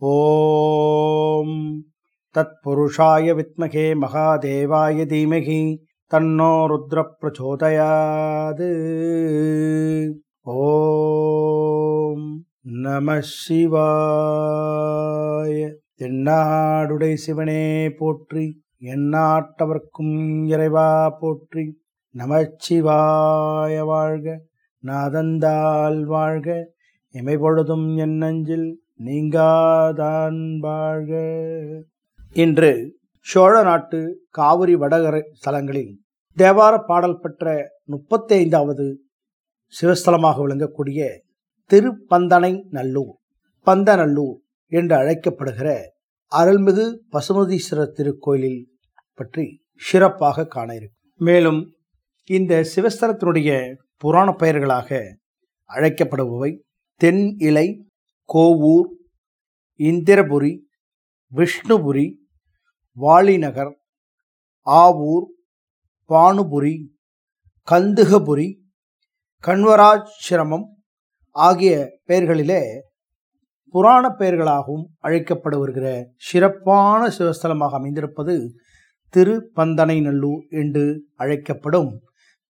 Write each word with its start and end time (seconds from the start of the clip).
ஓம். 0.00 1.84
தத்புருஷாய 2.34 3.34
வித்மகே 3.34 3.94
மகாதேவாய 3.94 5.06
தீமகி 5.06 5.78
தன்னோ 6.14 6.66
ருத்ர 6.66 7.04
பிரச்சோதயாது 7.20 8.68
ஓம். 10.42 12.44
நம 12.62 13.20
சிவாய. 13.46 15.70
எண்ணாடுடை 15.98 17.14
சிவனே 17.14 17.90
போற்றி 17.90 18.62
எண்ணாட்டவர்க்கும் 18.80 20.46
இறைவா 20.46 21.16
போற்றி. 21.20 21.80
நமச்சிவாய 22.18 23.84
வாழ்க 23.84 24.40
நாதந்தால் 24.86 26.04
வாழ்க 26.04 26.72
இமைபொழுதும் 27.12 27.96
என் 27.96 28.16
நஞ்சில் 28.16 28.82
நீங்காதான் 29.04 30.58
வாழ்க. 30.58 31.12
இன்று 32.32 32.96
சோழ 33.20 33.62
நாட்டு 33.62 33.98
காவிரி 34.30 34.74
வடகரை 34.76 35.20
ஸ்தலங்களில் 35.38 35.92
தேவார 36.36 36.74
பாடல் 36.86 37.18
பெற்ற 37.18 37.72
முப்பத்தி 37.84 38.34
ஐந்தாவது 38.34 39.00
சிவஸ்தலமாக 39.80 40.36
விளங்கக்கூடிய 40.46 41.08
திருப்பந்தனை 41.70 42.66
நல்லூர் 42.70 43.14
பந்தநல்லூர் 43.66 44.36
என்று 44.72 44.96
அழைக்கப்படுகிற 44.96 45.78
அருள்மிகு 46.36 46.86
பசுமதீஸ்வரர் 47.12 47.96
திருக்கோயிலில் 47.98 48.62
பற்றி 49.14 49.62
சிறப்பாக 49.74 50.46
காண 50.46 50.74
இருக்கும். 50.74 50.98
மேலும் 51.16 51.74
இந்த 52.24 52.64
சிவஸ்தலத்தினுடைய 52.76 53.74
புராண 53.96 54.32
பெயர்களாக 54.32 55.16
அழைக்கப்படுபவை 55.70 56.50
தென் 57.00 57.34
இலை 57.38 57.87
கோவூர் 58.28 58.88
இந்திரபுரி 59.80 60.52
விஷ்ணுபுரி 61.32 62.06
வாலிநகர் 62.96 63.72
ஆவூர் 64.66 65.26
பானுபுரி 66.10 66.74
கந்துகபுரி 67.68 68.48
கண்வராசிரமம் 69.44 70.66
ஆகிய 71.36 71.72
பெயர்களிலே 72.06 72.62
புராண 73.74 74.04
பெயர்களாகவும் 74.10 74.84
அழைக்கப்பட 74.98 75.54
வருகிற 75.58 75.86
சிறப்பான 76.16 77.08
சிவஸ்தலமாக 77.08 77.78
அமைந்திருப்பது 77.78 78.34
திருப்பந்தனைநல்லூர் 79.14 80.42
என்று 80.54 80.84
அழைக்கப்படும் 81.14 81.90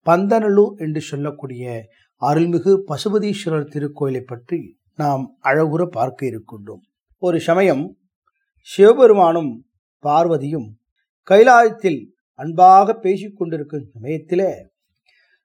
பந்தநல்லூர் 0.06 0.76
என்று 0.78 1.02
சொல்லக்கூடிய 1.02 1.64
அருள்மிகு 2.22 2.74
பசுபதீஸ்வரர் 2.88 3.72
திருக்கோயிலை 3.74 4.24
பற்றி 4.24 4.60
நாம் 4.98 5.24
அழகுற 5.44 5.86
பார்க்க 5.86 6.26
இருக்கின்றோம். 6.26 6.84
ஒரு 7.18 7.40
சமயம் 7.40 7.84
சிவபெருமானும் 8.62 9.52
பார்வதியும் 10.04 10.68
கைலாயத்தில் 11.28 12.00
அன்பாக 12.36 12.94
பேசிக்கொண்டிருக்கும் 13.04 13.86
சமயத்தில் 13.94 13.96
சமயத்திலே 13.96 14.52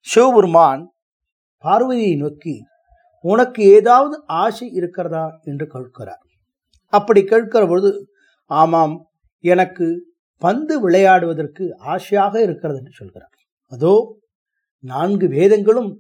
சிவபெருமான் 0.00 0.83
பார்வதியை 1.64 2.14
நோக்கி 2.17 2.55
உனக்கு 3.20 3.62
ஏதாவது 3.64 4.14
ஆசை 4.27 4.67
இருக்கிறதா 4.72 5.41
என்று 5.42 5.66
கேட்கிறார். 5.66 6.22
அப்படி 6.92 7.25
கேட்கிற 7.25 7.62
பொழுது 7.66 7.91
ஆமாம் 8.47 8.94
எனக்கு 9.41 9.87
பந்து 10.42 10.75
விளையாடுவதற்கு 10.84 11.64
ஆசையாக 11.78 12.34
இருக்கிறது 12.42 12.78
என்று 12.78 12.92
சொல்கிறார். 12.92 13.34
அதோ 13.72 13.94
நான்கு 14.84 15.28
வேதங்களும் 15.28 15.91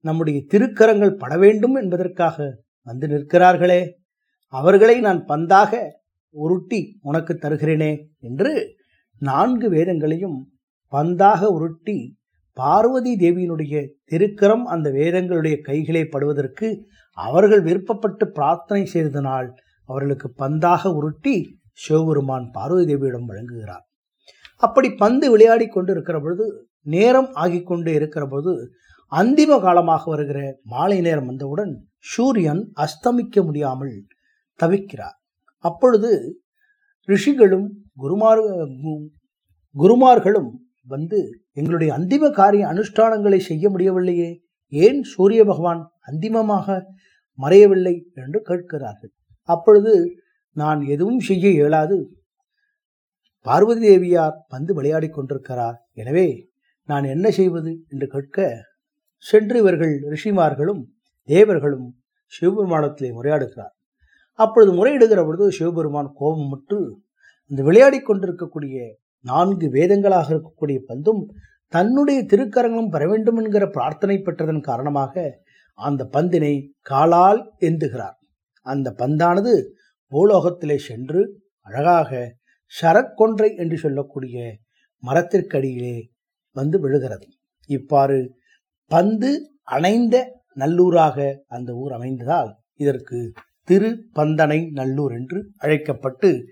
நம்முடைய 0.00 0.38
திருக்கரங்கள் 0.52 1.18
பட 1.22 1.36
வேண்டும் 1.38 1.74
என்பதற்காக 1.74 2.36
வந்து 2.82 3.06
நிற்கிறார்களே. 3.08 3.80
அவர்களை 4.52 5.00
நான் 5.00 5.24
பந்தாக 5.28 5.72
உருட்டி 6.34 6.80
உனக்கு 7.02 7.32
தருகிறேனே 7.34 7.92
என்று 8.18 8.52
நான்கு 9.22 9.66
வேதங்களையும் 9.70 10.38
பந்தாக 10.92 11.40
உருட்டி 11.46 12.18
பார்வதி 12.56 13.12
தேவியினுடைய 13.16 13.74
திருக்கரம் 14.10 14.64
அந்த 14.64 14.90
வேதங்களுடைய 14.90 15.56
கைகளை 15.60 16.04
படுவதற்கு 16.04 16.68
அவர்கள் 17.18 17.62
விருப்பப்பட்டு 17.62 18.24
பிரார்த்தனை 18.24 18.86
செய்ததனால் 18.86 19.48
அவர்களுக்கு 19.88 20.28
பந்தாக 20.38 20.92
உருட்டி 20.94 21.34
சிவபெருமான் 21.72 22.46
பார்வதி 22.50 22.94
தேவியிடம் 22.94 23.28
வழங்குகிறார். 23.28 23.84
அப்படி 24.56 24.88
பந்து 24.94 25.30
விளையாடி 25.30 25.66
கொண்டு 25.66 25.92
இருக்கிற 25.92 26.20
பொழுது 26.20 26.46
நேரம் 26.86 27.30
ஆகி 27.32 27.60
கொண்டு 27.62 27.90
இருக்கிற 27.94 28.26
பொழுது 28.26 28.52
அந்திம 29.12 29.58
காலமாக 29.60 30.10
வருகிற 30.10 30.40
மாலை 30.64 31.00
நேரம் 31.00 31.26
வந்தவுடன் 31.26 31.72
சூரியன் 32.04 32.62
அஸ்தமிக்க 32.84 33.42
முடியாமல் 33.48 33.94
தவிக்கிறார். 34.60 35.16
அப்பொழுது 35.64 36.10
ரிஷிகளும் 37.08 37.68
குருமார் 38.02 38.42
குருமார்களும் 39.74 40.50
வந்து 40.86 41.18
எங்களுடைய 41.58 41.90
அந்திம 41.98 42.30
காரிய 42.38 42.64
அனுஷ்டானங்களை 42.72 43.40
செய்ய 43.48 43.64
முடியவில்லையே 43.70 44.30
ஏன் 44.72 45.00
சூரிய 45.12 45.40
பகவான் 45.44 45.82
அந்திமமாக 46.08 46.66
மறையவில்லை 47.38 47.94
என்று 48.22 48.38
கேட்கிறார்கள். 48.48 49.12
அப்பொழுது 49.48 49.92
நான் 50.56 50.80
எதுவும் 50.94 51.20
செய்ய 51.28 51.44
இயலாது. 51.58 51.98
பார்வதி 53.46 53.82
தேவியார் 53.86 54.36
வந்து 54.54 54.72
விளையாடி 54.78 55.08
கொண்டிருக்கிறார். 55.10 55.76
எனவே 56.00 56.28
நான் 56.88 57.06
என்ன 57.14 57.26
செய்வது 57.38 57.72
என்று 57.92 58.06
கேட்க 58.14 58.48
சென்று 59.24 59.56
இவர்கள் 59.62 59.94
ரிஷிமார்களும் 60.14 60.82
தேவர்களும் 61.30 61.88
சிவபெருமானத்திலே 62.32 63.10
முறையாடுகிறார் 63.12 63.74
அப்பொழுது 64.38 64.70
முறையிடுகிற 64.72 65.20
பொழுது 65.24 65.46
சிவபெருமான் 65.50 66.10
கோபமுற்று 66.20 66.78
இந்த 67.50 67.60
விளையாடி 67.62 67.98
கொண்டிருக்கக்கூடிய 68.00 68.76
நான்கு 69.24 69.66
வேதங்களாக 69.68 70.28
இருக்கக்கூடிய 70.34 70.78
பந்தும் 70.88 71.22
தன்னுடைய 71.72 72.20
திருக்கரங்களும் 72.22 72.92
பெற 72.94 73.02
வேண்டும் 73.08 73.36
என்கிற 73.36 73.64
பிரார்த்தனை 73.66 74.16
பெற்றதன் 74.18 74.60
காரணமாக 74.60 75.24
அந்த 75.78 76.02
பந்தினை 76.12 76.54
காலால் 76.80 77.40
எந்துகிறார் 77.60 78.16
அந்த 78.66 78.88
பந்தானது 78.98 79.52
பூலோகத்திலே 80.12 80.76
சென்று 80.80 81.20
அழகாக 81.66 82.10
சரக்கொன்றை 82.72 83.48
என்று 83.56 83.76
சொல்லக்கூடிய 83.78 84.36
மரத்திற்கடியிலே 85.02 85.96
வந்து 86.56 86.76
விழுகிறது. 86.80 87.26
இவ்வாறு 87.70 88.18
பந்து 88.90 89.30
அணைந்த 89.64 90.16
நல்லூராக 90.52 91.44
அந்த 91.46 91.72
ஊர் 91.72 91.92
அமைந்ததால் 91.92 92.54
இதற்கு 92.76 93.32
திருப்பந்தனை 93.64 94.70
நல்லூர் 94.72 95.12
என்று 95.12 95.50
அழைக்கப்பட்டு 95.56 96.46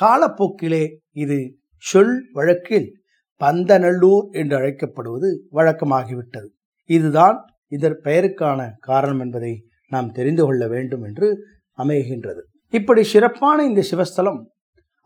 காலப்போக்கிலே 0.00 0.96
இது 1.12 1.56
சொல் 1.78 2.28
வழக்கில் 2.32 3.02
பந்தநல்லூர் 3.38 4.30
என்று 4.30 4.56
அழைக்கப்படுவது 4.56 5.46
வழக்கமாகிவிட்டது. 5.52 6.46
இதுதான் 6.84 7.38
இதன் 7.68 8.00
பெயருக்கான 8.04 8.70
காரணம் 8.80 9.20
என்பதை 9.20 9.66
நாம் 9.88 10.12
தெரிந்து 10.12 10.44
கொள்ள 10.44 10.66
வேண்டும் 10.68 11.02
என்று 11.02 11.46
அமைகின்றது. 11.78 12.40
இப்படி 12.68 13.02
சிறப்பான 13.02 13.64
இந்த 13.64 13.82
சிவஸ்தலம் 13.90 14.46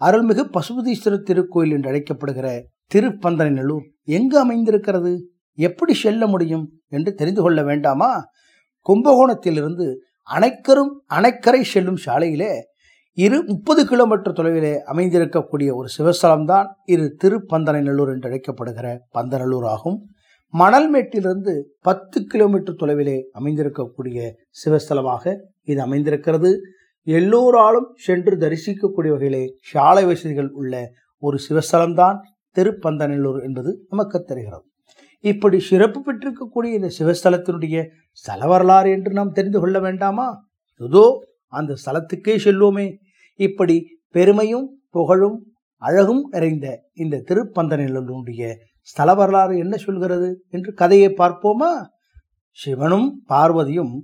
அருள்மிகு 0.01 0.45
பசுபதீஸ்வரர் 0.57 1.27
திருக்கோயில் 1.29 1.73
என்று 1.73 1.91
அழைக்கப்படுகிற 1.91 2.63
திருப்பந்தனை 2.87 3.53
நல்லூர் 3.53 3.85
எங்கு 4.05 4.39
அமைந்திருக்கிறது? 4.39 5.31
எப்படி 5.55 5.95
செல்ல 5.95 6.27
முடியும்? 6.27 6.78
என்று 6.89 7.15
தெரிந்து 7.15 7.43
கொள்ள 7.43 7.63
வேண்டாமா? 7.63 8.11
கும்பகோணத்திலிருந்து 8.87 9.87
அணைக்கரும் 10.29 10.93
அணைக்கரை 11.15 11.61
செல்லும் 11.63 12.01
சாலையிலே 12.07 12.53
இரு 13.19 13.45
முப்பது 13.45 13.87
கிலோமீட்டர் 13.87 14.33
தொலைவிலே 14.33 14.73
அமைந்திருக்கக்கூடிய 14.93 15.71
ஒரு 15.75 15.89
சிவஸ்தலம்தான் 15.99 16.67
இரு 16.85 17.15
திருப்பந்தனை 17.15 17.81
நல்லூர் 17.81 18.09
என்று 18.09 18.29
அழைக்கப்படுகிற 18.31 18.99
பந்தநல்லூர் 19.15 19.67
ஆகும். 19.67 19.99
மணல்மேட்டிலிருந்து 20.55 21.63
பத்து 21.81 22.25
கிலோமீட்டர் 22.25 22.75
தொலைவிலே 22.75 23.17
அமைந்திருக்கக்கூடிய 23.39 24.31
சிவஸ்தலமாக 24.65 25.35
இது 25.63 25.81
அமைந்திருக்கிறது. 25.83 26.51
எல்லோராலும் 27.03 27.89
சென்று 27.97 28.37
தரிசிக்கக்கூடிய 28.37 29.11
வகையிலே 29.11 29.43
சாலை 29.61 30.05
வசதிகள் 30.05 30.51
உள்ள 30.51 30.91
ஒரு 31.23 31.39
சிவஸ்தலம்தான் 31.49 32.19
திருப்பந்தநல்லூர் 32.57 33.43
என்பது 33.43 33.71
நமக்கு 33.89 34.23
தெரிகிறது. 34.23 34.65
இப்படி 35.21 35.61
சிறப்பு 35.61 36.01
பெற்றிருக்கக்கூடிய 36.01 36.75
இந்த 36.75 36.91
சிவஸ்தலத்தினுடைய 36.99 37.87
ஸ்தல 38.11 38.47
வரலாறு 38.47 38.91
என்று 38.91 39.13
நாம் 39.13 39.33
தெரிந்து 39.33 39.61
கொள்ள 39.61 39.81
வேண்டாமா? 39.81 40.47
இதோ 40.77 41.27
அந்த 41.47 41.75
ஸ்தலத்துக்கே 41.75 42.37
செல்வோமே. 42.45 42.97
இப்படி 43.35 44.01
பெருமையும் 44.09 44.81
புகழும் 44.89 45.45
அழகும் 45.77 46.29
நிறைந்த 46.31 46.85
இந்த 46.93 47.25
திருப்பந்தநிலனுடைய 47.29 48.55
ஸ்தல 48.81 49.15
வரலாறு 49.15 49.59
என்ன 49.59 49.77
சொல்கிறது 49.77 50.45
என்று 50.49 50.75
கதையை 50.75 51.15
பார்ப்போமா? 51.19 51.87
சிவனும் 52.51 53.25
பார்வதியும் 53.29 53.95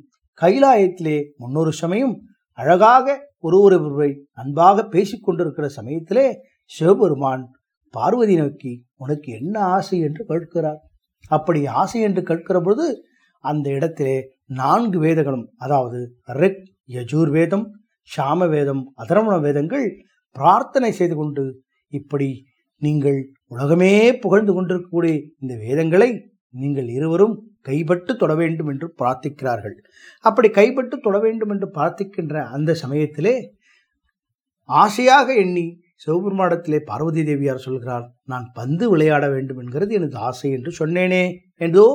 கைலாயத்திலே 0.41 1.25
முன்னொரு 1.37 1.73
சமயம் 1.73 2.21
அழகாக 2.51 3.33
ஒருவரை 3.39 4.27
அன்பாக 4.33 4.83
பேசிக்கொண்டிருக்கிற 4.83 5.67
சமயத்திலே 5.67 6.41
சிவபெருமான் 6.65 7.51
பார்வதி 7.91 8.37
நோக்கி 8.37 8.85
உனக்கு 8.97 9.33
என்ன 9.33 9.61
ஆசை? 9.61 9.99
என்று 9.99 10.25
கேட்கிறார். 10.25 10.81
அப்படி 11.29 11.67
ஆசை 11.67 12.01
என்று 12.01 12.23
கேட்கிற 12.23 12.61
பொழுது 12.61 13.07
அந்த 13.39 13.71
இடத்திலே 13.71 14.33
நான்கு 14.45 14.99
வேதங்களும் 14.99 15.53
அதாவது 15.57 16.17
ரிக் 16.27 16.63
யஜூர் 16.89 17.31
வேதம் 17.31 17.71
சாம 18.17 18.49
வேதம் 18.49 18.93
அதரமண 18.97 19.41
வேதங்கள் 19.41 19.97
பிரார்த்தனை 20.31 20.93
செய்து 20.93 21.15
கொண்டு 21.17 21.63
இப்படி 21.89 22.45
நீங்கள் 22.77 23.33
உலகமே 23.47 24.19
புகழ்ந்து 24.19 24.53
கொண்டிருக்கக்கூடிய 24.53 25.15
இந்த 25.39 25.57
வேதங்களை 25.57 26.33
நீங்கள் 26.51 26.89
இருவரும் 26.89 27.53
கைப்பட்டு 27.63 28.17
தொட 28.17 28.35
வேண்டும் 28.35 28.67
என்று 28.67 28.95
பிரார்த்திக்கிறார்கள். 28.99 29.77
அப்படி 30.21 30.49
கைப்பட்டு 30.49 30.97
தொட 31.01 31.19
வேண்டும் 31.19 31.49
என்று 31.49 31.71
பிரார்த்திக்கின்ற 31.75 32.43
அந்த 32.43 32.75
சமயத்திலே 32.75 33.55
ஆசையாக 34.63 35.35
எண்ணி 35.35 35.84
சிவபெருமாடத்திலே 36.05 36.79
பார்வதி 36.85 37.23
தேவியார் 37.25 37.65
சொல்கிறார் 37.67 38.07
நான் 38.25 38.47
பந்து 38.55 38.85
விளையாட 38.91 39.25
வேண்டும் 39.31 39.59
என்கிறது 39.59 39.95
எனது 39.95 40.17
ஆசை 40.19 40.51
என்று 40.51 40.71
சொன்னேனே. 40.81 41.25
என்றோ 41.57 41.87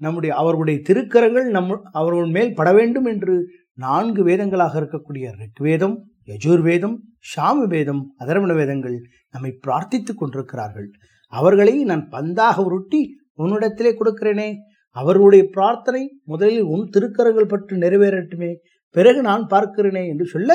நம்முடைய 0.00 0.32
அவர்களுடைய 0.34 0.78
திருக்கரங்கள் 0.88 1.46
நம் 1.50 1.70
அவர்கள் 1.92 2.30
மேல் 2.30 2.54
பட 2.54 2.72
வேண்டும் 2.72 3.04
என்று 3.04 3.34
நான்கு 3.78 4.22
வேதங்களாக 4.26 4.74
இருக்கக்கூடிய 4.80 5.26
ரிக்வேதம் 5.42 5.96
யஜுர்வேதம் 6.26 6.96
சாம 7.32 7.58
வேதம் 7.66 8.02
அதர்மண 8.18 8.52
வேதங்கள் 8.54 8.96
நம்மை 9.30 9.50
பிரார்த்தித்துக் 9.66 10.20
கொண்டிருக்கிறார்கள். 10.20 10.88
அவர்களை 11.32 11.74
நான் 11.84 12.04
பந்தாக 12.10 12.56
உருட்டி 12.64 13.00
உன்னிடத்திலே 13.38 13.92
கொடுக்கிறேனே. 13.94 14.48
அவர்களுடைய 14.96 15.42
பிரார்த்தனை 15.50 16.02
முதலில் 16.24 16.66
உன் 16.72 16.84
திருக்கரங்கள் 16.94 17.52
பற்றி 17.52 17.76
நிறைவேறட்டுமே 17.76 18.50
பிறகு 18.94 19.20
நான் 19.22 19.44
பார்க்கிறேனே 19.50 20.02
என்று 20.06 20.26
சொல்ல 20.26 20.52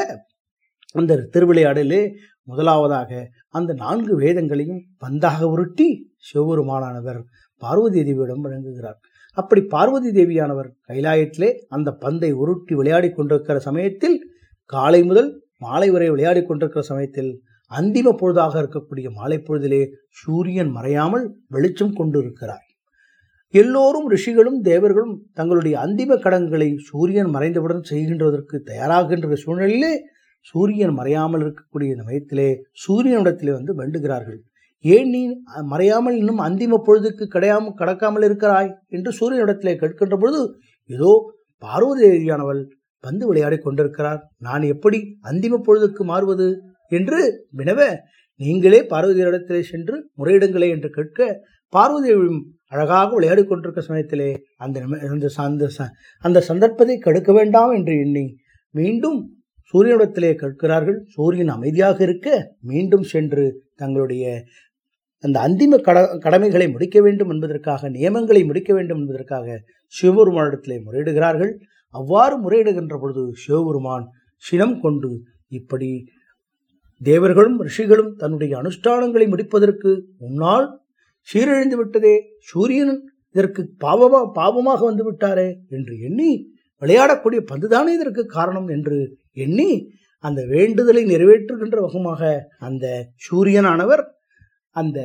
அந்த 0.96 1.22
திருவிளையாடலே 1.34 2.02
முதலாவதாக 2.48 3.12
அந்த 3.50 3.74
நான்கு 3.74 4.14
வேதங்களையும் 4.20 4.82
பந்தாக 5.06 5.44
உருட்டி 5.44 5.88
சிவபெருமானவர் 6.18 7.22
பார்வதி 7.62 8.02
தேவியிடம் 8.02 8.46
வழங்குகிறார் 8.46 9.00
அப்படி 9.38 9.62
பார்வதி 9.66 10.10
தேவியானவர் 10.12 10.70
கைலாயத்திலே 10.88 11.50
அந்த 11.68 11.90
பந்தை 11.92 12.32
உருட்டி 12.34 12.76
விளையாடி 12.76 13.10
கொண்டிருக்கிற 13.10 13.58
சமயத்தில் 13.60 14.18
காலை 14.70 15.02
முதல் 15.04 15.30
மாலை 15.58 15.90
வரை 15.90 16.08
விளையாடி 16.10 16.42
கொண்டிருக்கிற 16.44 16.84
சமயத்தில் 16.86 17.30
அந்திம 17.72 18.10
பொழுதாக 18.20 18.54
இருக்கக்கூடிய 18.62 19.08
மாலை 19.12 19.38
பொழுதிலே 19.38 19.82
சூரியன் 20.10 20.72
மறையாமல் 20.76 21.26
வெளிச்சம் 21.48 21.94
கொண்டிருக்கிறார். 21.94 22.66
எல்லோரும் 23.54 24.08
ரிஷிகளும் 24.10 24.60
தேவர்களும் 24.62 25.16
தங்களுடைய 25.34 25.76
அந்திம 25.80 26.18
கடன்களை 26.20 26.70
சூரியன் 26.90 27.32
மறைந்தவுடன் 27.36 27.84
செய்கின்றதற்கு 27.90 28.56
தயாராகின்ற 28.66 29.38
சூழ்நிலையிலே 29.46 29.92
சூரியன் 30.50 30.98
மறையாமல் 30.98 31.44
இருக்கக்கூடிய 31.44 31.96
சமயத்திலே 31.96 32.50
சூரியனிடத்திலே 32.82 33.52
வந்து 33.52 33.74
வேண்டுகிறார்கள். 33.76 34.40
ஏன் 34.86 35.10
நீ 35.10 35.22
மறையாமல் 35.72 36.18
இன்னும் 36.18 36.40
அந்திம 36.40 36.80
பொழுதுக்கு 36.88 37.26
கிடையாமல் 37.26 37.80
கடக்காமல் 37.80 38.24
இருக்கிறாய்? 38.24 38.72
என்று 38.88 39.12
சூரியனிடத்திலே 39.12 39.74
கேட்கின்ற 39.76 40.18
பொழுது 40.20 40.42
ஏதோ 40.90 41.12
பார்வதி 41.64 42.08
தேவியானவள் 42.08 42.62
பந்து 43.04 43.28
விளையாடி 43.28 43.58
கொண்டிருக்கிறார். 43.58 44.22
நான் 44.38 44.62
எப்படி 44.64 45.00
அந்திம 45.24 45.60
பொழுதுக்கு 45.62 46.04
மாறுவது? 46.04 46.48
என்று 46.92 47.20
வினவ 47.58 47.80
நீங்களே 48.40 48.80
பார்வதியிடத்திலே 48.90 49.62
சென்று 49.62 49.96
முறையிடுங்களே 50.18 50.70
என்று 50.70 50.90
கேட்க 50.90 51.20
பார்வதியும் 51.74 52.40
அழகாக 52.68 53.14
விளையாடி 53.14 53.44
கொண்டிருக்க 53.44 53.82
சமயத்திலே 53.82 54.28
அந்த 54.58 54.78
அந்த 55.10 55.28
ச- 55.28 55.44
அந்த 55.44 55.68
அந்த 56.24 56.40
சந்தர்ப்பத்தை 56.40 56.98
கெடுக்க 56.98 57.34
வேண்டாம் 57.34 57.72
என்று 57.72 57.94
எண்ணி 57.98 58.26
மீண்டும் 58.74 59.20
சூரியனிடத்திலே 59.74 60.32
கேட்கிறார்கள் 60.36 60.98
சூரியன் 61.16 61.52
அமைதியாக 61.56 61.98
இருக்க 62.04 62.28
மீண்டும் 62.62 63.04
சென்று 63.04 63.46
தங்களுடைய 63.76 64.26
அந்த 65.24 65.38
அந்திம 65.40 65.78
கட 65.80 66.00
கடமைகளை 66.18 66.68
முடிக்க 66.70 66.98
வேண்டும் 67.02 67.30
என்பதற்காக 67.30 67.90
நியமங்களை 67.90 68.42
முடிக்க 68.46 68.72
வேண்டும் 68.74 69.00
என்பதற்காக 69.00 69.48
சிவபெருமானிடத்திலே 69.94 70.78
முறையிடுகிறார்கள். 70.84 71.52
அவ்வாறு 71.96 72.36
முறையிடுகின்ற 72.38 72.96
பொழுது 73.00 73.24
சிவபெருமான் 73.36 74.06
சினம் 74.44 74.78
கொண்டு 74.80 75.12
இப்படி 75.50 75.90
தேவர்களும் 77.02 77.58
ரிஷிகளும் 77.62 78.12
தன்னுடைய 78.16 78.54
அனுஷ்டானங்களை 78.62 79.26
முடிப்பதற்கு 79.28 79.92
முன்னால் 80.20 80.68
சீரழிந்து 81.30 81.76
விட்டதே 81.76 82.16
சூரியன் 82.42 82.96
இதற்கு 83.36 83.62
பாவமா 83.82 84.20
பாவமாக 84.36 84.80
வந்து 84.86 85.04
விட்டாரே 85.08 85.50
என்று 85.70 85.94
எண்ணி 86.00 86.32
விளையாடக்கூடிய 86.82 87.42
பந்துதானே 87.52 87.92
இதற்கு 87.98 88.24
காரணம் 88.38 88.68
என்று 88.68 88.98
எண்ணி 89.46 89.70
அந்த 90.24 90.42
வேண்டுதலை 90.46 91.04
நிறைவேற்றுகின்ற 91.06 91.78
வகமாக 91.82 92.22
அந்த 92.60 92.86
சூரியனானவர் 93.26 94.04
அந்த 94.76 95.00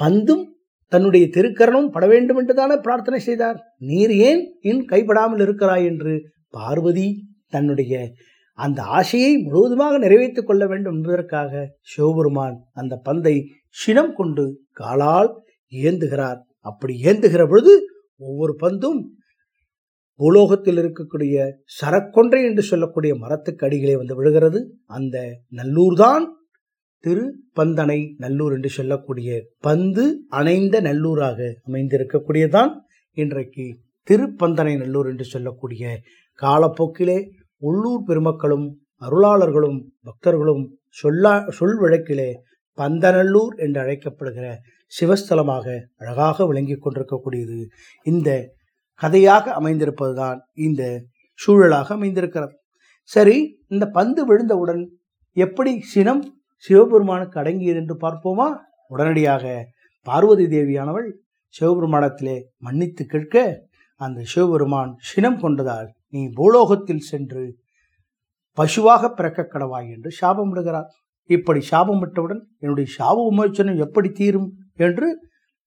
பந்தும் 0.00 0.44
தன்னுடைய 0.92 1.24
திருக்கரணம் 1.34 1.92
பட 1.94 2.04
வேண்டும் 2.06 2.36
என்றுதானே 2.36 2.76
பிரார்த்தனை 2.76 3.18
செய்தார். 3.20 3.58
நீர் 3.90 4.14
ஏன் 4.28 4.42
என் 4.60 4.82
கைப்படாமல் 4.88 5.42
இருக்கிறாய் 5.46 5.84
என்று 5.84 6.12
பார்வதி 6.50 7.08
தன்னுடைய 7.48 7.94
அந்த 8.58 8.80
ஆசையை 8.98 9.30
முழுவதுமாக 9.44 9.98
நிறைவேற்றிக் 9.98 10.48
கொள்ள 10.48 10.64
வேண்டும் 10.66 10.96
என்பதற்காக 10.96 11.60
சிவபெருமான் 11.92 12.56
அந்த 12.72 12.94
பந்தை 12.96 13.34
சினம் 13.76 14.12
கொண்டு 14.14 14.44
காலால் 14.72 15.30
ஏந்துகிறார். 15.72 16.40
அப்படி 16.68 16.94
ஏந்துகிற 17.04 17.42
பொழுது 17.48 17.72
ஒவ்வொரு 18.20 18.54
பந்தும் 18.60 19.00
பூலோகத்தில் 20.20 20.78
இருக்கக்கூடிய 20.82 21.34
சரக்கொன்றை 21.80 22.40
என்று 22.42 22.62
சொல்லக்கூடிய 22.62 23.12
மரத்துக்கு 23.14 23.64
அடிகளே 23.66 23.94
வந்து 23.96 24.16
விழுகிறது. 24.18 24.60
அந்த 24.86 25.16
நல்லூர்தான் 25.50 26.24
திரு 27.04 27.24
பந்தனை 27.58 27.98
நல்லூர் 28.18 28.52
என்று 28.52 28.68
சொல்லக்கூடிய 28.68 29.30
பந்து 29.60 30.04
அணைந்த 30.28 30.76
நல்லூராக 30.80 31.38
அமைந்திருக்கக்கூடியதான் 31.68 32.72
இன்றைக்கு 33.16 33.66
திருப்பந்தனை 34.08 34.74
நல்லூர் 34.76 35.08
என்று 35.08 35.24
சொல்லக்கூடிய 35.24 35.92
காலப்போக்கிலே 36.38 37.18
உள்ளூர் 37.62 38.04
பெருமக்களும் 38.06 38.66
அருளாளர்களும் 39.02 39.80
பக்தர்களும் 40.06 40.62
சொல்லா 41.02 41.34
சொல் 41.50 41.78
வழக்கிலே 41.80 42.30
பந்தநல்லூர் 42.78 43.54
என்று 43.56 43.78
அழைக்கப்படுகிற 43.80 44.46
சிவஸ்தலமாக 44.92 45.66
அழகாக 45.96 46.46
விளங்கிக் 46.46 46.82
கொண்டிருக்கக்கூடியது. 46.84 47.58
இந்த 48.02 48.30
கதையாக 49.00 49.52
அமைந்திருப்பதுதான் 49.60 50.38
இந்த 50.66 50.82
சூழலாக 51.38 51.88
அமைந்திருக்கிறது. 51.94 52.54
சரி 53.10 53.36
இந்த 53.68 53.84
பந்து 53.88 54.20
விழுந்தவுடன் 54.28 54.82
எப்படி 55.36 55.72
சினம் 55.92 56.22
சிவபெருமானுக்கு 56.64 57.36
அடங்கியது 57.42 57.78
என்று 57.82 57.96
பார்ப்போமா? 58.04 58.48
உடனடியாக 58.86 59.44
பார்வதி 60.06 60.46
தேவியானவள் 60.46 61.08
சிவபெருமானத்திலே 61.54 62.36
மன்னித்து 62.58 63.04
கேட்க 63.06 63.36
அந்த 64.00 64.20
சிவபெருமான் 64.32 64.92
சினம் 65.10 65.40
கொண்டதால் 65.42 65.88
நீ 66.14 66.20
பூலோகத்தில் 66.38 67.06
சென்று 67.10 67.42
பசுவாக 68.58 69.02
பிறக்க 69.08 69.40
கடவாய் 69.52 69.88
என்று 69.94 70.10
சாபமிடுகிறார். 70.20 70.88
இப்படி 71.30 71.60
சாபம் 71.70 72.00
விட்டவுடன் 72.02 72.42
என்னுடைய 72.62 72.88
சாப 72.98 73.16
விமோச்சனம் 73.26 73.82
எப்படி 73.84 74.08
தீரும் 74.10 74.48
என்று 74.76 75.08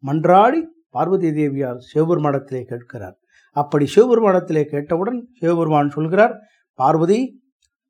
மன்றாடி 0.04 0.62
பார்வதி 0.90 1.30
தேவியார் 1.34 1.80
சிவபெருமானத்திலே 1.90 2.62
கேட்கிறார். 2.72 3.18
அப்படி 3.56 3.86
சிவபெருமானத்திலே 3.86 4.64
கேட்டவுடன் 4.64 5.28
சிவபெருமான் 5.40 5.90
சொல்கிறார் 5.90 6.34
பார்வதி 6.76 7.42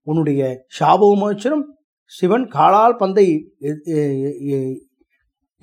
உன்னுடைய 0.04 0.64
சாப 0.80 1.36
சிவன் 2.12 2.48
காலால் 2.48 2.96
பந்தை 2.96 3.26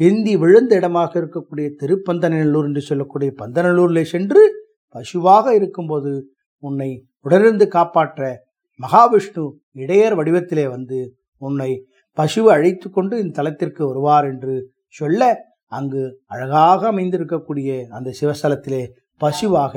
எந்தி 0.00 0.36
விழுந்த 0.36 0.76
இடமாக 0.76 1.12
இருக்கக்கூடிய 1.20 1.66
திருப்பந்தநல்லூர் 1.78 2.64
என்று 2.64 2.80
சொல்லக்கூடிய 2.80 3.30
பந்தநல்லூரில் 3.38 4.04
சென்று 4.04 4.42
பசுவாக 4.88 5.54
இருக்கும்போது 5.54 6.12
உன்னை 6.58 6.90
உடனிருந்து 7.22 7.66
காப்பாற்ற 7.68 8.48
மகாவிஷ்ணு 8.80 9.44
இடையர் 9.72 10.14
வடிவத்திலே 10.14 10.68
வந்து 10.70 10.98
உன்னை 11.38 11.86
பசுவை 12.18 12.50
அழைத்து 12.52 12.90
கொண்டு 12.90 13.18
இந்த 13.18 13.42
தலத்திற்கு 13.42 13.86
வருவார் 13.86 14.24
என்று 14.24 14.72
சொல்ல 14.88 15.48
அங்கு 15.68 16.22
அழகாக 16.26 16.92
அமைந்திருக்கக்கூடிய 16.92 17.84
அந்த 17.88 18.14
சிவஸ்தலத்திலே 18.20 18.86
பசுவாக 19.20 19.74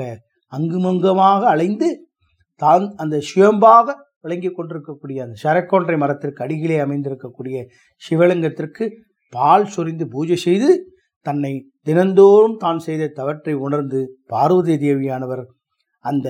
அங்குமங்குமாக 0.52 1.42
அலைந்து 1.48 1.88
தான் 2.62 2.84
அந்த 2.96 3.16
சுயம்பாக 3.30 3.86
விளங்கி 4.20 4.50
கொண்டிருக்கக்கூடிய 4.50 5.18
அந்த 5.22 5.36
சரக்கொன்றை 5.42 5.96
மரத்திற்கு 5.98 6.42
அடியிலே 6.42 6.76
அமைந்திருக்கக்கூடிய 6.78 7.56
சிவலிங்கத்திற்கு 8.02 8.84
பால் 9.32 9.66
சொரிந்து 9.66 10.04
பூஜை 10.06 10.36
செய்து 10.36 10.70
தன்னை 11.26 11.52
தினந்தோறும் 11.82 12.56
தான் 12.56 12.78
செய்த 12.78 13.12
தவற்றை 13.14 13.54
உணர்ந்து 13.56 14.00
பார்வதி 14.26 14.74
தேவியானவர் 14.76 15.44
அந்த 16.04 16.28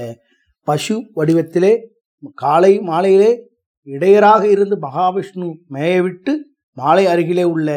பசு 0.68 0.94
வடிவத்திலே 1.16 1.73
காலை 2.35 2.73
மாலையிலே 2.80 3.30
இடையராக 3.87 4.42
இருந்து 4.50 4.76
மகாவிஷ்ணு 4.78 5.49
மேயவிட்டு 5.73 6.33
மாலை 6.76 7.04
அருகிலே 7.06 7.44
உள்ள 7.44 7.68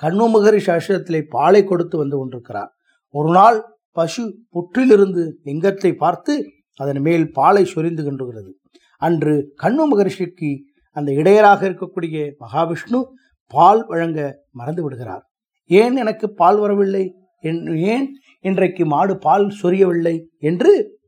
கண்ணுமகரி 0.00 0.60
சாஸ்திரத்திலே 0.66 1.20
பாலை 1.30 1.60
கொடுத்து 1.64 1.96
வந்து 1.96 2.16
கொண்டிருக்கிறார். 2.18 2.70
ஒரு 3.14 3.30
நாள் 3.32 3.56
பசு 3.92 4.38
புற்றிலிருந்து 4.50 5.32
லிங்கத்தை 5.42 5.92
பார்த்து 5.92 6.44
அதன் 6.76 7.00
மேல் 7.00 7.32
பாலை 7.32 7.64
சொரிந்து 7.64 8.04
கொண்டுகிறது. 8.04 8.58
அன்று 8.98 9.54
கண்ணு 9.62 9.84
மகரிஷிக்கு 9.90 10.58
அந்த 10.90 11.12
இடையராக 11.12 11.68
இருக்கக்கூடிய 11.68 12.32
மகாவிஷ்ணு 12.38 13.04
பால் 13.46 13.86
வழங்க 13.86 14.44
மறந்து 14.50 14.82
விடுகிறார். 14.82 15.30
ஏன் 15.64 15.96
எனக்கு 15.96 16.32
பால் 16.32 16.58
வரவில்லை? 16.58 17.14
என்- 17.42 17.78
ஏன் 17.78 18.08
இன்றைக்கு 18.40 18.86
மாடு 18.86 19.18
பால் 19.18 19.54
சொரியவில்லை? 19.62 20.24
என்று 20.38 20.98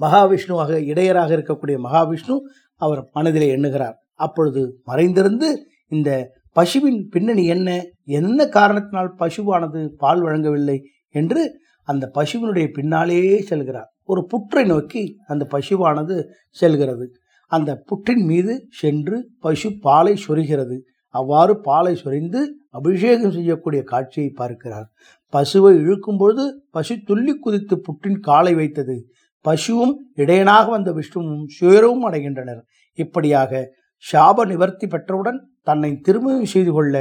மகாவிஷ்ணுவாக 0.00 0.84
இடையராக 0.84 1.36
இருக்கக்கூடிய 1.36 1.78
மகாவிஷ்ணு 1.84 2.38
அவர் 2.76 3.08
மனதிலே 3.12 3.48
எண்ணுகிறார். 3.48 3.96
அப்பொழுது 4.14 4.80
மறைந்திருந்து 4.84 5.66
இந்த 5.86 6.30
பசுவின் 6.52 7.08
பின்னணி 7.08 7.46
என்ன? 7.46 7.86
என்ன 8.04 8.46
காரணத்தினால் 8.46 9.14
பசுவானது 9.14 9.88
பால் 9.88 10.20
வழங்கவில்லை? 10.20 10.82
என்று 11.08 11.62
அந்த 11.84 12.04
பசுவினுடைய 12.14 12.66
பின்னாலே 12.72 13.18
செல்கிறார். 13.50 13.90
ஒரு 14.04 14.22
புற்றை 14.26 14.64
நோக்கி 14.64 15.02
அந்த 15.26 15.46
பசுவானது 15.50 16.16
செல்கிறது. 16.50 17.06
அந்த 17.52 17.70
புற்றின் 17.88 18.24
மீது 18.24 18.52
சென்று 18.70 19.16
பசு 19.40 19.68
பாலை 19.80 20.14
சொரிகிறது. 20.26 20.76
அவ்வாறு 21.14 21.52
பாலை 21.60 21.92
சொரிந்து 21.96 22.40
அபிஷேகம் 22.70 23.30
செய்யக்கூடிய 23.30 23.82
காட்சியை 23.82 24.30
பார்க்கிறார். 24.30 24.88
பசுவை 25.32 25.70
இழுக்கும் 25.82 26.16
பொழுது 26.16 26.44
பசு 26.70 26.94
துள்ளி 27.04 27.34
குதித்து 27.38 27.76
புற்றின் 27.80 28.20
காலை 28.20 28.54
வைத்தது. 28.54 28.96
பசுவும் 29.44 29.94
இடையனாக 30.16 30.66
வந்த 30.70 30.92
விஷ்ணுவும் 30.92 31.46
சுயரவும் 31.56 32.06
அடைகின்றனர். 32.08 32.62
இப்படியாக 32.98 33.62
சாப 34.04 34.46
நிவர்த்தி 34.46 34.86
பெற்றவுடன் 34.86 35.38
தன்னை 35.62 35.90
திருமணம் 35.96 36.52
செய்து 36.54 36.72
கொள்ள 36.72 36.94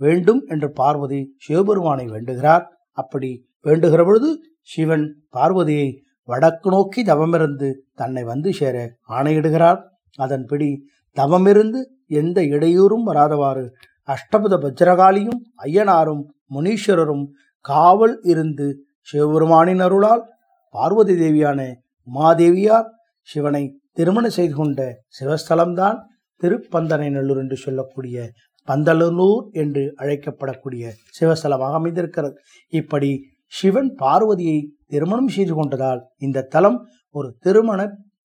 வேண்டும் 0.00 0.40
என்று 0.46 0.68
பார்வதி 0.72 1.20
சிவபெருமானை 1.38 2.06
வேண்டுகிறார். 2.06 2.64
அப்படி 2.92 3.30
வேண்டுகிற 3.64 4.02
பொழுது 4.04 4.30
சிவன் 4.68 5.06
பார்வதியை 5.30 5.88
வடக்கு 6.28 6.68
நோக்கி 6.70 7.00
தவமிருந்து 7.02 7.68
தன்னை 7.94 8.22
வந்து 8.24 8.50
சேர 8.52 8.76
ஆணையிடுகிறார். 9.08 9.80
அதன்படி 10.18 10.68
தவமிருந்து 11.16 11.80
எந்த 12.20 12.38
இடையூறும் 12.54 13.04
வராதவாறு 13.08 13.64
அஷ்டபத 14.08 14.54
பஜ்ரகாளியும் 14.64 15.40
ஐயனாரும் 15.64 16.22
முனீஸ்வரரும் 16.54 17.24
காவல் 17.64 18.16
இருந்து 18.22 18.66
சிவபெருமானின் 19.08 19.80
அருளால் 19.80 20.24
பார்வதி 20.74 21.14
தேவியான 21.14 21.60
உமாதேவியார் 22.08 22.88
சிவனை 23.28 23.62
திருமணம் 23.92 24.30
செய்து 24.30 24.54
கொண்ட 24.54 24.80
சிவஸ்தலம்தான் 25.18 25.98
திருப்பந்தனை 26.40 27.08
நல்லூர் 27.10 27.38
என்று 27.38 27.56
சொல்லக்கூடிய 27.56 28.26
பந்தலனூர் 28.68 29.44
என்று 29.52 29.82
அழைக்கப்படக்கூடிய 30.02 30.84
சிவஸ்தலமாக 31.18 31.78
அமைந்திருக்கிறது. 31.80 32.36
இப்படி 32.72 33.10
சிவன் 33.54 33.90
பார்வதியை 34.02 34.58
திருமணம் 34.88 35.30
செய்து 35.36 35.54
கொண்டதால் 35.54 36.00
இந்த 36.18 36.46
தலம் 36.54 36.78
ஒரு 37.14 37.28
திருமண 37.44 37.80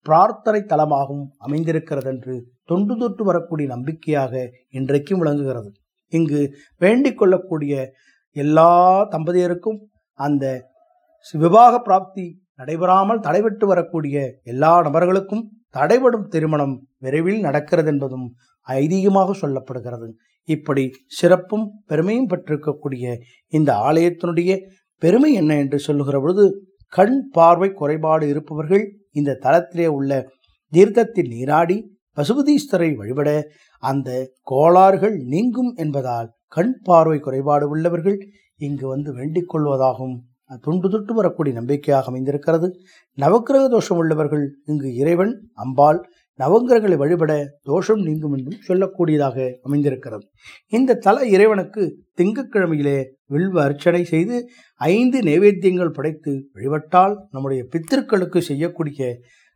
பிரார்த்தனை 0.06 0.60
தலமாகவும் 0.62 1.28
அமைந்திருக்கிறது 1.38 2.08
என்று 2.12 2.34
தொண்டு 2.64 2.94
தொட்டு 2.96 3.22
வரக்கூடிய 3.24 3.66
நம்பிக்கையாக 3.68 4.32
இன்றைக்கும் 4.70 5.20
விளங்குகிறது. 5.22 5.70
இங்கு 6.12 6.40
வேண்டிக் 6.80 7.18
கொள்ளக்கூடிய 7.18 7.74
எல்லா 8.36 8.70
தம்பதியருக்கும் 9.14 9.78
அந்த 10.18 10.44
விவாக 11.34 11.74
பிராப்தி 11.78 12.26
நடைபெறாமல் 12.54 13.24
தடைபட்டு 13.26 13.64
வரக்கூடிய 13.64 14.16
எல்லா 14.42 14.72
நபர்களுக்கும் 14.86 15.44
தடைபடும் 15.78 16.26
திருமணம் 16.28 16.74
விரைவில் 16.98 17.40
நடக்கிறது 17.40 17.90
என்பதும் 17.92 18.26
ஐதீகமாக 18.68 19.34
சொல்லப்படுகிறது. 19.42 20.08
இப்படி 20.48 20.84
சிறப்பும் 21.18 21.66
பெருமையும் 21.86 22.28
பெற்றிருக்கக்கூடிய 22.28 23.04
இந்த 23.52 23.70
ஆலயத்தினுடைய 23.88 24.52
பெருமை 25.02 25.30
என்ன 25.32 25.52
என்று 25.56 25.78
சொல்லுகிற 25.78 26.16
பொழுது 26.20 26.44
கண் 26.92 27.16
பார்வை 27.32 27.68
குறைபாடு 27.72 28.24
இருப்பவர்கள் 28.28 28.84
இந்த 29.10 29.38
தலத்திலே 29.42 29.86
உள்ள 29.86 30.12
தீர்த்தத்தில் 30.72 31.30
நீராடி 31.34 31.76
பசுபதீஸ்வரை 32.16 32.90
வழிபட 32.94 33.28
அந்த 33.82 34.10
கோளாறுகள் 34.42 35.16
நீங்கும் 35.24 35.70
என்பதால் 35.74 36.28
கண் 36.48 36.74
பார்வை 36.82 37.18
குறைபாடு 37.18 37.66
உள்ளவர்கள் 37.68 38.18
இங்கு 38.60 38.86
வந்து 38.88 39.10
வேண்டிக் 39.12 39.50
கொள்வதாகவும் 39.52 40.16
துண்டு 40.64 40.88
தொட்டு 40.88 41.12
வரக்கூடிய 41.14 41.54
நம்பிக்கையாக 41.54 42.10
அமைந்திருக்கிறது. 42.10 42.68
நவக்கிரக 43.18 43.64
தோஷம் 43.68 43.96
உள்ளவர்கள் 43.96 44.44
இங்கு 44.66 44.88
இறைவன் 44.94 45.32
அம்பாள் 45.54 46.00
நவங்கிரகங்களை 46.38 46.96
வழிபட 46.96 47.32
தோஷம் 47.62 48.02
நீங்கும் 48.02 48.34
என்றும் 48.36 48.62
சொல்லக்கூடியதாக 48.68 49.36
அமைந்திருக்கிறது. 49.62 50.24
இந்த 50.68 50.98
தல 51.06 51.26
இறைவனுக்கு 51.26 51.82
திங்கட்கிழமையிலே 52.18 52.98
வில்வ 53.30 53.56
அர்ச்சனை 53.62 54.02
செய்து 54.04 54.36
ஐந்து 54.80 55.18
நைவேத்தியங்கள் 55.22 55.96
படைத்து 55.96 56.32
வழிபட்டால் 56.52 57.14
நம்முடைய 57.30 57.62
பித்திருக்களுக்கு 57.64 58.40
செய்யக்கூடிய 58.42 59.10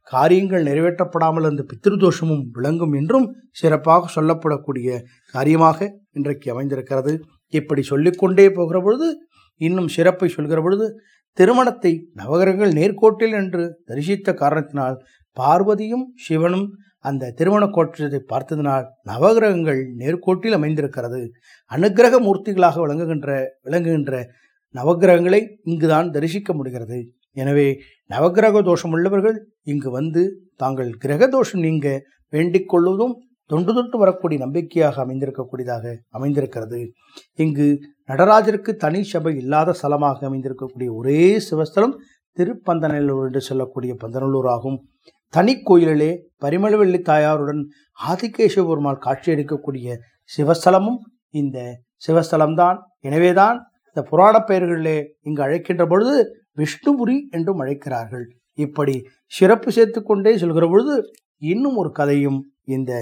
காரியங்கள் 0.07 0.67
நிறைவேற்றப்படாமல் 0.67 1.49
அந்த 1.49 1.63
பித்திருதோஷமும் 1.63 2.45
விளங்கும் 2.53 2.95
என்றும் 2.95 3.29
சிறப்பாக 3.53 4.11
சொல்லப்படக்கூடிய 4.17 4.89
காரியமாக 5.35 5.79
இன்றைக்கு 6.13 6.49
அமைந்திருக்கிறது. 6.53 7.13
இப்படி 7.55 7.83
சொல்லிக்கொண்டே 7.83 8.47
போகிற 8.53 8.79
பொழுது 8.81 9.09
இன்னும் 9.61 9.89
சிறப்பை 9.89 10.29
சொல்கிற 10.29 10.59
பொழுது 10.63 10.87
திருமணத்தை 11.39 11.93
நவகிரகங்கள் 12.15 12.73
நேர்கோட்டில் 12.73 13.35
என்று 13.35 13.63
தரிசித்த 13.87 14.35
காரணத்தினால் 14.35 14.97
பார்வதியும் 15.37 16.05
சிவனும் 16.27 16.67
அந்த 17.05 17.31
திருமண 17.39 17.65
கோற்றத்தை 17.69 18.21
பார்த்ததினால் 18.33 18.87
நவகிரகங்கள் 19.11 19.81
நேர்கோட்டில் 20.01 20.57
அமைந்திருக்கிறது. 20.59 21.21
அனுகிரக 21.71 22.21
மூர்த்திகளாக 22.27 22.81
விளங்குகின்ற 22.85 23.31
விளங்குகின்ற 23.67 24.15
நவகிரகங்களை 24.75 25.41
இங்குதான் 25.65 26.09
தரிசிக்க 26.11 26.53
முடிகிறது. 26.55 26.99
எனவே 27.37 27.69
நவகிரக 28.11 28.63
தோஷம் 28.63 28.95
உள்ளவர்கள் 28.97 29.37
இங்கு 29.73 29.91
வந்து 29.91 30.23
தாங்கள் 30.57 30.91
கிரக 31.05 31.29
தோஷம் 31.29 31.65
நீங்க 31.67 31.89
வேண்டிக் 32.33 32.71
கொள்வதும் 32.73 33.15
தொண்டு 33.51 33.73
தொட்டு 33.75 33.97
வரக்கூடிய 33.99 34.39
நம்பிக்கையாக 34.45 34.97
அமைந்திருக்கக்கூடியதாக 35.05 35.87
அமைந்திருக்கிறது. 36.17 36.81
இங்கு 37.45 37.67
நடராஜருக்கு 38.09 38.73
தனி 38.77 39.01
சபை 39.05 39.33
இல்லாத 39.43 39.75
ஸ்தலமாக 39.81 40.27
அமைந்திருக்கக்கூடிய 40.29 40.91
ஒரே 41.01 41.21
சிவஸ்தலம் 41.49 41.95
திருப்பந்தநல்லூர் 42.37 43.27
என்று 43.27 43.43
சொல்லக்கூடிய 43.49 43.93
பந்தநல்லூர் 44.03 44.49
ஆகும் 44.55 44.79
தனி 45.35 45.55
கோயிலிலே 45.69 46.11
பரிமளவெள்ளி 46.43 46.99
தாயாருடன் 47.11 47.63
ஆதிகேசவ 48.09 48.65
பெருமாள் 48.71 49.05
காட்சியளிக்கக்கூடிய 49.07 49.97
சிவஸ்தலமும் 50.35 51.01
இந்த 51.41 51.59
சிவஸ்தலம்தான். 52.07 52.79
எனவேதான் 53.01 53.57
இந்த 53.89 54.01
புராண 54.11 54.35
பெயர்களிலே 54.49 54.97
இங்கு 55.21 55.43
அழைக்கின்ற 55.43 55.85
பொழுது 55.87 56.15
விஷ்ணுபுரி 56.59 57.17
என்றும் 57.37 57.61
அழைக்கிறார்கள். 57.63 58.27
இப்படி 58.59 58.95
சிறப்பு 59.33 59.69
சேர்த்து 59.73 60.01
கொண்டே 60.03 60.33
சொல்கிற 60.43 60.65
பொழுது 60.69 60.95
இன்னும் 61.53 61.77
ஒரு 61.77 61.91
கதையும் 61.93 62.41
இந்த 62.77 62.93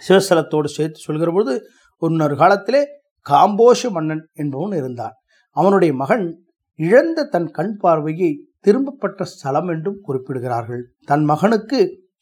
சிவஸ்தலத்தோடு 0.00 0.68
சேர்த்து 0.76 1.06
சொல்கிற 1.06 1.28
பொழுது 1.32 1.54
இன்னொரு 2.02 2.36
காலத்திலே 2.36 2.82
காம்போஷ 3.26 3.90
மன்னன் 3.96 4.24
என்பவன் 4.42 4.78
இருந்தான். 4.80 5.14
அவனுடைய 5.56 5.92
மகன் 6.02 6.24
இழந்த 6.78 7.26
தன் 7.34 7.50
கண் 7.58 7.74
பார்வையை 7.82 8.30
திரும்பப்பட்ட 8.64 9.24
ஸ்தலம் 9.32 9.70
என்றும் 9.74 10.02
குறிப்பிடுகிறார்கள். 10.06 10.82
தன் 11.10 11.24
மகனுக்கு 11.30 11.80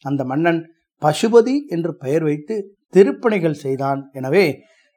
அந்த 0.09 0.21
மன்னன் 0.31 0.61
பசுபதி 1.01 1.55
என்று 1.75 1.91
பெயர் 2.03 2.25
வைத்து 2.29 2.55
திருப்பணிகள் 2.95 3.61
செய்தான். 3.65 4.01
எனவே 4.19 4.45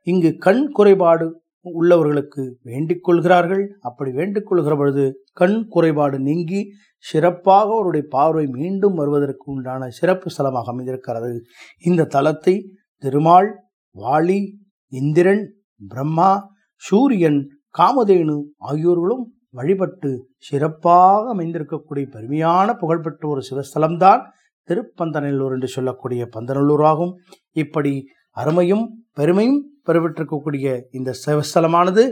இங்கு 0.07 0.31
கண் 0.47 0.65
குறைபாடு 0.79 1.27
உள்ளவர்களுக்கு 1.67 2.43
வேண்டிக் 2.71 3.05
கொள்கிறார்கள். 3.07 3.63
அப்படி 3.89 4.11
வேண்டிக் 4.19 4.49
கொள்கிற 4.49 4.75
பொழுது 4.77 5.05
கண் 5.41 5.59
குறைபாடு 5.75 6.17
நீங்கி 6.29 6.61
சிறப்பாக 7.05 7.69
அவருடைய 7.77 8.05
பார்வை 8.15 8.45
மீண்டும் 8.59 8.97
வருவதற்கு 9.01 9.47
உண்டான 9.55 9.89
சிறப்பு 9.99 10.29
ஸ்தலமாக 10.35 10.71
அமைந்திருக்கிறது. 10.73 11.33
இந்த 11.89 12.09
தலத்தை 12.15 12.55
திருமால் 13.05 13.51
வாளி 13.97 14.39
இந்திரன் 14.93 15.45
பிரம்மா 15.81 16.31
சூரியன் 16.83 17.41
காமதேனு 17.79 18.37
ஆகியோர்களும் 18.71 19.25
வழிபட்டு 19.59 20.11
சிறப்பாக 20.49 21.23
அமைந்திருக்கக்கூடிய 21.35 22.07
பெருமையான 22.15 22.69
புகழ்பெற்ற 22.83 23.25
ஒரு 23.29 23.43
சிவஸ்தலம்தான் 23.51 24.23
திருப்பந்தநல்லூர் 24.69 25.55
என்று 25.57 25.69
சொல்லக்கூடிய 25.77 26.23
பந்தநல்லூர் 26.37 26.85
ஆகும். 26.91 27.13
இப்படி 27.63 27.93
அருமையும் 28.37 28.85
பெருமையும் 29.13 29.61
பெறப்பட்டிருக்கக்கூடிய 29.87 30.67
இந்த 30.91 31.11
சிவஸ்தலமானது 31.27 32.03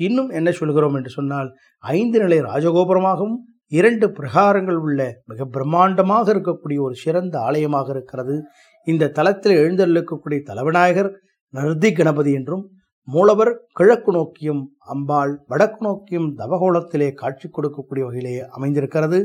இன்னும் 0.00 0.30
என்ன 0.38 0.48
சொல்கிறோம் 0.50 0.96
என்று 0.98 1.10
சொன்னால் 1.10 1.48
ஐந்து 1.84 2.18
நிலை 2.18 2.38
ராஜகோபுரமாகவும் 2.50 3.36
இரண்டு 3.72 4.06
பிரகாரங்கள் 4.18 4.78
உள்ள 4.86 5.00
மிக 5.30 5.44
பிரம்மாண்டமாக 5.54 6.26
இருக்கக்கூடிய 6.34 6.78
ஒரு 6.86 6.94
சிறந்த 7.04 7.34
ஆலயமாக 7.46 7.88
இருக்கிறது. 7.94 8.34
இந்த 8.86 9.12
தலத்தில் 9.18 9.56
எழுந்தருளிக்கக்கூடிய 9.62 10.40
தலவிநாயகர் 10.50 11.10
நர்தி 11.54 11.90
கணபதி 11.92 12.32
என்றும் 12.32 12.64
மூலவர் 13.04 13.66
கிழக்கு 13.72 14.12
நோக்கியும் 14.12 14.62
அம்பாள் 14.78 15.44
வடக்கு 15.46 15.80
நோக்கியும் 15.80 16.38
தவகோலத்திலே 16.38 17.12
காட்சி 17.12 17.48
கொடுக்கக்கூடிய 17.48 18.02
வகையிலே 18.04 18.46
அமைந்திருக்கிறது. 18.48 19.18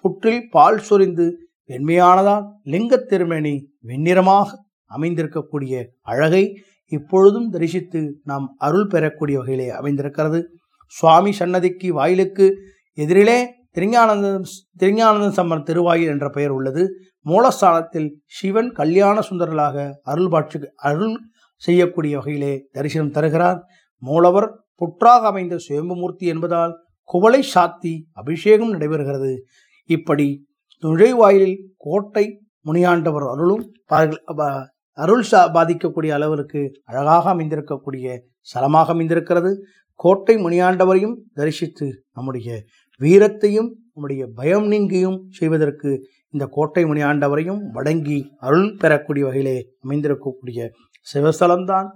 புற்றில் 0.00 0.48
பால் 0.50 0.78
சொரிந்து 0.78 1.26
வெண்மையானதால் 1.68 2.44
லிங்கத் 2.64 3.08
திருமேனி 3.08 3.54
வெண்ணிறமாக 3.80 4.48
அமைந்திருக்கக்கூடிய 4.96 5.86
அழகை 6.00 6.62
இப்பொழுதும் 6.86 7.50
தரிசித்து 7.50 8.20
நாம் 8.24 8.54
அருள் 8.58 8.86
பெறக்கூடிய 8.86 9.38
வகையிலே 9.38 9.68
அமைந்திருக்கிறது. 9.70 10.48
சுவாமி 10.86 11.32
சன்னதிக்கு 11.32 11.92
வாயிலுக்கு 11.92 12.46
எதிரிலே 12.96 13.38
திருஞானந்தம் 13.70 14.42
திருஞானந்த 14.76 15.42
சம்மர் 15.42 15.62
திருவாயில் 15.62 16.06
என்ற 16.06 16.30
பெயர் 16.30 16.50
உள்ளது. 16.50 16.82
மூலஸ்தானத்தில் 17.24 18.08
சிவன் 18.26 18.70
கல்யாண 18.72 19.20
சுந்தரலாக 19.20 19.90
அருள்பாட்சி 20.06 20.64
அருள் 20.76 21.16
செய்யக்கூடிய 21.62 22.16
வகையிலே 22.16 22.68
தரிசனம் 22.72 23.10
தருகிறார். 23.10 23.62
மூலவர் 23.98 24.64
புற்றாக 24.74 25.26
அமைந்த 25.26 25.56
சுயம்புமூர்த்தி 25.68 26.26
என்பதால் 26.26 26.74
குவளை 27.02 27.44
சாத்தி 27.54 28.02
அபிஷேகம் 28.12 28.72
நடைபெறுகிறது. 28.74 29.40
இப்படி 29.84 30.46
நுழைவாயிலில் 30.82 31.58
கோட்டை 31.76 32.42
முனியாண்டவர் 32.64 33.30
அருளும் 33.30 33.72
ப- 33.86 34.70
அருள் 34.92 35.22
சா 35.22 35.52
பாதிக்கக்கூடிய 35.52 36.10
அளவிற்கு 36.10 36.80
அழகாக 36.84 37.34
அமைந்திருக்கக்கூடிய 37.34 38.20
ஸ்தலமாக 38.40 38.86
அமைந்திருக்கிறது. 38.86 39.64
கோட்டை 39.94 40.36
முனியாண்டவரையும் 40.36 41.16
தரிசித்து 41.34 42.04
நம்முடைய 42.12 42.64
வீரத்தையும் 43.00 43.70
நம்முடைய 43.92 44.26
பயம் 44.26 44.70
நீங்கியும் 44.70 45.20
செய்வதற்கு 45.28 46.08
இந்த 46.34 46.44
கோட்டை 46.46 46.82
முனியாண்டவரையும் 46.84 47.62
வணங்கி 47.72 48.18
அருள் 48.38 48.70
பெறக்கூடிய 48.76 49.24
வகையிலே 49.26 49.56
அமைந்திருக்கக்கூடிய 49.84 50.68
சிவஸ்தலம்தான் 51.06 51.88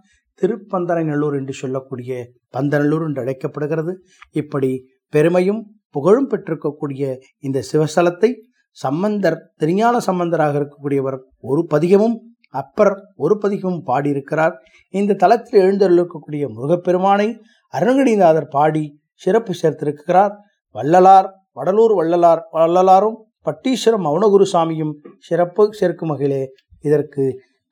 திருப்பந்தனைநல்லூர் 0.42 1.36
என்று 1.36 1.52
சொல்லக்கூடிய 1.52 2.10
பந்தநல்லூர் 2.50 3.04
என்று 3.06 3.22
அழைக்கப்படுகிறது. 3.22 3.92
இப்படி 4.30 4.70
பெருமையும் 5.12 5.60
புகழும் 5.90 6.28
பெற்றிருக்கக்கூடிய 6.30 7.02
இந்த 7.40 7.58
சிவஸ்தலத்தை 7.72 8.30
சம்பந்தர் 8.76 9.38
திருஞான 9.56 9.96
சம்பந்தராக 10.06 10.54
இருக்கக்கூடியவர் 10.60 11.18
ஒரு 11.40 11.62
பதிகமும் 11.74 12.16
அப்பர் 12.54 12.94
ஒரு 13.16 13.34
பதிகமும் 13.42 13.84
பாடியிருக்கிறார். 13.84 14.54
இந்த 14.94 15.16
தலத்தில் 15.22 15.62
எழுந்தருளிருக்கக்கூடிய 15.62 16.44
முருகப்பெருமானை 16.56 17.28
அருணகிரிநாதர் 17.74 18.48
பாடி 18.48 18.84
சிறப்பு 19.22 19.52
சேர்த்திருக்கிறார். 19.62 20.34
வள்ளலார் 20.74 21.28
வடலூர் 21.52 21.94
வள்ளலார் 21.94 22.42
வள்ளலாரும் 22.52 23.16
பட்டீஸ்வரம் 23.46 24.04
மௌனகுருசாமியும் 24.06 24.94
சிறப்பு 25.18 25.64
சேர்க்கும் 25.72 26.12
வகையிலே 26.12 26.42
இதற்கு 26.82 27.24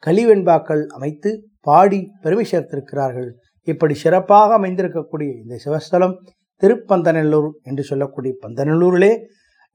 கலிவெண்பாக்கள் 0.03 0.83
அமைத்து 0.97 1.31
பாடி 1.67 2.01
பெருமை 2.23 2.47
சேர்த்திருக்கிறார்கள். 2.53 3.29
இப்படி 3.69 3.95
சிறப்பாக 3.95 4.57
அமைந்திருக்கக்கூடிய 4.59 5.31
இந்த 5.43 5.57
சிவஸ்தலம் 5.65 6.15
திருப்பந்தநல்லூர் 6.63 7.49
என்று 7.63 7.83
சொல்லக்கூடிய 7.83 8.33
பந்தநல்லூரிலே 8.43 9.13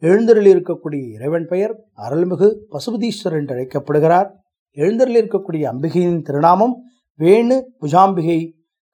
எழுந்தருளில் 0.03 0.51
இருக்கக்கூடிய 0.55 1.01
இறைவன் 1.15 1.47
பெயர் 1.47 1.73
அருள்மிகு 2.05 2.47
பசுபதீஸ்வரர் 2.73 3.39
என்று 3.41 3.55
அழைக்கப்படுகிறார். 3.55 4.29
எழுந்தரில் 4.77 5.19
இருக்கக்கூடிய 5.21 5.63
அம்பிகையின் 5.71 6.21
திருநாமம் 6.27 6.75
வேணு 7.19 7.57
புஜாம்பிகை 7.81 8.39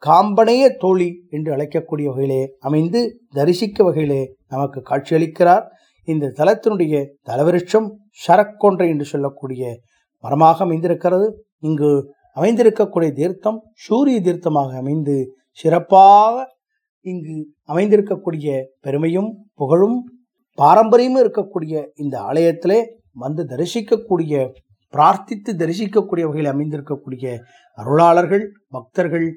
காம்பனைய 0.03 0.63
தோழி 0.83 1.09
என்று 1.35 1.49
அழைக்கக்கூடிய 1.55 2.07
வகையிலே 2.11 2.41
அமைந்து 2.59 3.01
தரிசிக்க 3.37 3.83
வகையிலே 3.83 4.21
நமக்கு 4.53 4.79
காட்சியளிக்கிறார். 4.89 5.65
இந்த 6.07 6.33
தலத்தினுடைய 6.39 6.95
தலவிருட்சம் 7.23 7.87
சரக்கொன்றை 8.27 8.87
என்று 8.89 9.05
சொல்லக்கூடிய 9.05 9.63
மரமாக 10.23 10.63
அமைந்திருக்கிறது. 10.63 11.27
இங்கு 11.59 11.89
அமைந்திருக்கக்கூடிய 12.33 13.11
தீர்த்தம் 13.13 13.59
சூரிய 13.75 14.19
தீர்த்தமாக 14.19 14.77
அமைந்து 14.77 15.15
சிறப்பாக 15.51 16.35
இங்கு 17.01 17.35
அமைந்திருக்கக்கூடிய 17.65 18.61
பெருமையும் 18.81 19.29
புகழும் 19.55 19.97
பாரம்பரியமும் 20.57 21.21
இருக்கக்கூடிய 21.23 21.83
இந்த 21.95 22.15
ஆலயத்திலே 22.19 22.79
வந்து 23.13 23.43
தரிசிக்கக்கூடிய 23.45 24.33
பிரார்த்தித்து 24.93 25.51
தரிசிக்கக்கூடிய 25.53 26.25
வகையில் 26.27 26.51
அமைந்திருக்கக்கூடிய 26.53 27.27
அருளாளர்கள் 27.77 28.45
பக்தர்கள் 28.69 29.27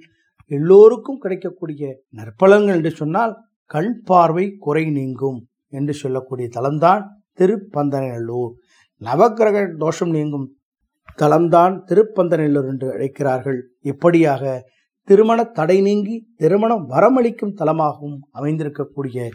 எல்லோருக்கும் 0.51 1.19
கிடைக்கக்கூடிய 1.19 1.95
நற்பலன்கள் 2.11 2.77
என்று 2.77 2.91
சொன்னால் 2.91 3.33
கண் 3.71 3.95
பார்வை 4.05 4.45
குறை 4.59 4.85
நீங்கும். 4.91 5.39
என்று 5.73 5.95
சொல்லக்கூடிய 5.95 6.49
தலம்தான் 6.57 7.03
திருப்பந்தநல்லூர் 7.39 8.53
நவக்கிரக 9.03 9.59
தோஷம் 9.79 10.11
நீங்கும் 10.11 10.47
தலம்தான் 11.19 11.75
திருப்பந்தநல்லூர் 11.85 12.67
என்று 12.67 12.89
அழைக்கிறார்கள். 12.93 13.61
இப்படியாக 13.83 14.43
திருமண 15.09 15.45
தடை 15.51 15.81
நீங்கி 15.81 16.17
திருமணம் 16.37 16.85
வரமளிக்கும் 16.89 17.55
தலமாகவும் 17.61 18.19
அமைந்திருக்கக்கூடிய 18.33 19.29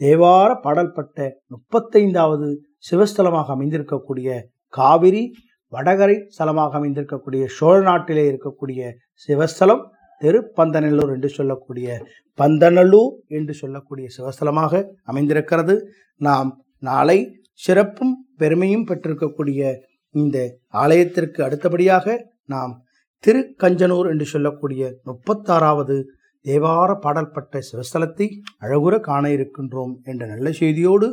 தேவார 0.00 0.50
பாடல்பட்ட 0.60 1.18
முப்பத்தைந்தாவது 1.46 2.48
சிவஸ்தலமாக 2.78 3.52
அமைந்திருக்கக்கூடிய 3.54 4.38
காவிரி 4.68 5.22
வடகரை 5.72 6.16
ஸ்தலமாக 6.38 6.78
அமைந்திருக்கக்கூடிய 6.78 7.44
சோழ 7.48 7.76
நாட்டிலே 7.82 8.24
இருக்கக்கூடிய 8.30 8.90
சிவஸ்தலம் 9.18 9.82
திருப்பந்தநல்லூர் 10.20 11.12
என்று 11.12 11.28
சொல்லக்கூடிய 11.28 11.88
பந்தநல்லூர் 12.38 13.14
என்று 13.28 13.54
சொல்லக்கூடிய 13.54 14.06
சிவஸ்தலமாக 14.16 14.82
அமைந்திருக்கிறது. 15.04 15.74
நாம் 16.20 16.50
நாளை 16.82 17.18
சிறப்பும் 17.60 18.14
பெருமையும் 18.36 18.86
பெற்றிருக்கக்கூடிய 18.90 19.62
இந்த 20.14 20.36
ஆலயத்திற்கு 20.82 21.40
அடுத்தபடியாக 21.44 22.16
நாம் 22.44 22.72
திருக்கஞ்சனூர் 23.24 24.08
என்று 24.08 24.26
சொல்லக்கூடிய 24.26 24.82
முப்பத்தாறாவது 25.04 25.96
தேவார 26.44 26.90
பாடல்பட்ட 26.98 27.60
சிவஸ்தலத்தை 27.70 28.26
அழகுற 28.58 28.94
காண 29.00 29.24
இருக்கின்றோம் 29.30 29.92
என்ற 30.04 30.22
நல்ல 30.26 30.50
செய்தியோடு 30.52 31.08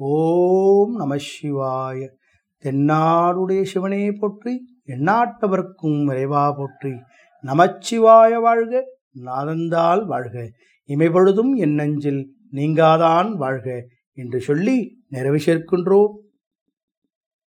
ஓம் 0.00 0.94
நம 0.96 1.16
சிவாய. 1.26 1.98
தென்னாடுடைய 2.64 3.62
சிவனே 3.72 4.00
போற்றி 4.20 4.52
எண்ணாட்டவர்க்கும் 4.86 6.00
விரைவா 6.08 6.44
போற்றி 6.56 6.92
நமச்சிவாய 7.44 8.40
வாழ்க 8.40 8.84
நாதந்தால் 9.24 10.06
வாழ்க. 10.06 10.50
இமைபொழுதும் 10.88 11.52
என் 11.54 11.74
நெஞ்சில் 11.74 12.34
நீங்காதான் 12.52 13.32
வாழ்க 13.32 13.86
என்று 14.14 14.40
சொல்லி 14.40 15.04
நிறைவு 15.08 15.36
சேர்க்கின்றோம். 15.36 16.12